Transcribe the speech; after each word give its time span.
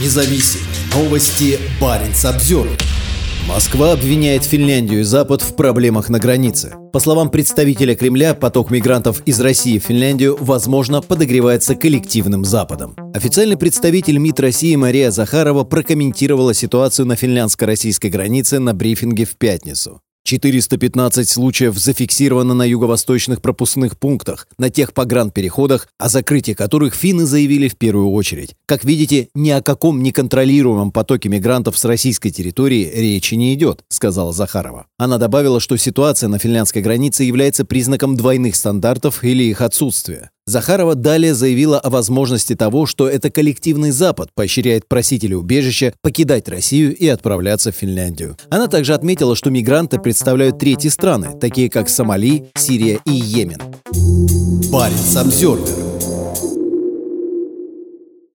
независим. 0.00 0.60
Новости 0.94 1.58
Баренц 1.80 2.24
обзор. 2.24 2.68
Москва 3.46 3.92
обвиняет 3.92 4.42
Финляндию 4.44 5.00
и 5.00 5.04
Запад 5.04 5.42
в 5.42 5.54
проблемах 5.54 6.08
на 6.08 6.18
границе. 6.18 6.74
По 6.92 6.98
словам 6.98 7.28
представителя 7.28 7.94
Кремля, 7.94 8.32
поток 8.32 8.70
мигрантов 8.70 9.22
из 9.26 9.38
России 9.40 9.78
в 9.78 9.82
Финляндию, 9.82 10.38
возможно, 10.40 11.02
подогревается 11.02 11.74
коллективным 11.74 12.44
Западом. 12.44 12.96
Официальный 13.12 13.58
представитель 13.58 14.16
МИД 14.16 14.40
России 14.40 14.74
Мария 14.76 15.10
Захарова 15.10 15.64
прокомментировала 15.64 16.54
ситуацию 16.54 17.06
на 17.06 17.16
финляндско-российской 17.16 18.08
границе 18.08 18.60
на 18.60 18.72
брифинге 18.72 19.26
в 19.26 19.36
пятницу. 19.36 20.00
415 20.24 21.28
случаев 21.28 21.78
зафиксировано 21.78 22.54
на 22.54 22.64
юго-восточных 22.64 23.42
пропускных 23.42 23.98
пунктах, 23.98 24.48
на 24.58 24.70
тех 24.70 24.94
погранпереходах, 24.94 25.88
о 25.98 26.08
закрытии 26.08 26.52
которых 26.52 26.94
финны 26.94 27.26
заявили 27.26 27.68
в 27.68 27.76
первую 27.76 28.10
очередь. 28.10 28.54
Как 28.66 28.84
видите, 28.84 29.28
ни 29.34 29.50
о 29.50 29.62
каком 29.62 30.02
неконтролируемом 30.02 30.92
потоке 30.92 31.28
мигрантов 31.28 31.76
с 31.76 31.84
российской 31.84 32.30
территории 32.30 32.90
речи 32.94 33.34
не 33.34 33.54
идет, 33.54 33.84
сказала 33.88 34.32
Захарова. 34.32 34.86
Она 34.98 35.18
добавила, 35.18 35.60
что 35.60 35.76
ситуация 35.76 36.28
на 36.28 36.38
финляндской 36.38 36.80
границе 36.80 37.24
является 37.24 37.64
признаком 37.64 38.16
двойных 38.16 38.56
стандартов 38.56 39.22
или 39.24 39.44
их 39.44 39.60
отсутствия. 39.60 40.30
Захарова 40.46 40.94
далее 40.94 41.34
заявила 41.34 41.80
о 41.80 41.88
возможности 41.88 42.54
того, 42.54 42.84
что 42.84 43.08
это 43.08 43.30
коллективный 43.30 43.92
Запад 43.92 44.28
поощряет 44.34 44.86
просителей 44.86 45.36
убежища 45.36 45.94
покидать 46.02 46.48
Россию 46.48 46.94
и 46.94 47.08
отправляться 47.08 47.72
в 47.72 47.76
Финляндию. 47.76 48.36
Она 48.50 48.68
также 48.68 48.92
отметила, 48.92 49.36
что 49.36 49.48
мигранты 49.48 49.98
представляют 49.98 50.58
третьи 50.58 50.88
страны, 50.88 51.38
такие 51.40 51.70
как 51.70 51.88
Сомали, 51.88 52.50
Сирия 52.56 53.00
и 53.06 53.12
Йемен. 53.12 53.60
Парень 54.70 55.16
Обзервер 55.16 55.83